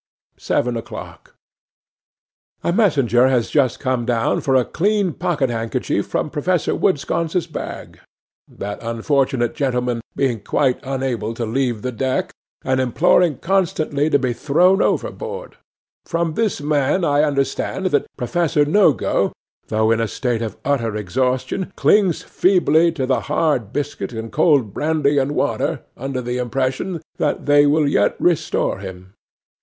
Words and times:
'Seven 0.35 0.75
o'clock. 0.75 1.35
'A 2.63 2.73
MESSENGER 2.73 3.27
has 3.27 3.51
just 3.51 3.79
come 3.79 4.03
down 4.03 4.41
for 4.41 4.55
a 4.55 4.65
clean 4.65 5.13
pocket 5.13 5.51
handkerchief 5.51 6.07
from 6.07 6.27
Professor 6.31 6.73
Woodensconce's 6.73 7.45
bag, 7.45 7.99
that 8.47 8.81
unfortunate 8.81 9.53
gentleman 9.53 10.01
being 10.15 10.39
quite 10.39 10.79
unable 10.81 11.35
to 11.35 11.45
leave 11.45 11.83
the 11.83 11.91
deck, 11.91 12.31
and 12.63 12.79
imploring 12.79 13.37
constantly 13.37 14.09
to 14.09 14.17
be 14.17 14.33
thrown 14.33 14.81
overboard. 14.81 15.57
From 16.05 16.33
this 16.33 16.61
man 16.61 17.05
I 17.05 17.21
understand 17.21 17.85
that 17.93 18.07
Professor 18.17 18.65
Nogo, 18.65 19.33
though 19.67 19.91
in 19.91 20.01
a 20.01 20.07
state 20.07 20.41
of 20.41 20.57
utter 20.65 20.95
exhaustion, 20.95 21.73
clings 21.75 22.23
feebly 22.23 22.91
to 22.93 23.05
the 23.05 23.19
hard 23.29 23.71
biscuit 23.71 24.13
and 24.13 24.31
cold 24.31 24.73
brandy 24.73 25.19
and 25.19 25.33
water, 25.33 25.81
under 25.95 26.23
the 26.23 26.39
impression 26.39 27.03
that 27.17 27.45
they 27.45 27.67
will 27.67 27.87
yet 27.87 28.15
restore 28.19 28.79
him. 28.79 29.13